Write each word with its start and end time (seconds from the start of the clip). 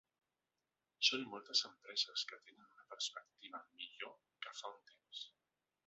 Són 1.09 1.25
moltes 1.33 1.61
empreses 1.69 2.25
que 2.31 2.41
tenen 2.47 2.73
una 2.77 2.87
perspectiva 2.95 3.63
millor 3.77 4.17
que 4.47 4.57
fa 4.63 4.77
un 4.79 4.85
temps. 4.95 5.27